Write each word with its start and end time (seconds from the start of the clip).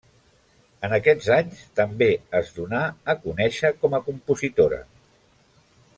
En 0.87 0.95
aquests 0.97 1.27
anys 1.35 1.59
també 1.81 2.07
es 2.41 2.49
donà 2.57 2.81
a 3.15 3.17
conèixer 3.27 3.73
com 3.85 3.97
a 3.99 4.03
compositora. 4.09 4.85